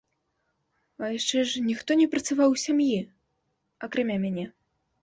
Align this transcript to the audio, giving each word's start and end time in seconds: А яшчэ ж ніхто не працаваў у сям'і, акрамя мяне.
А 1.03 1.09
яшчэ 1.17 1.43
ж 1.51 1.63
ніхто 1.67 1.99
не 2.01 2.07
працаваў 2.15 2.49
у 2.57 2.59
сям'і, 2.65 2.99
акрамя 3.91 4.17
мяне. 4.27 4.53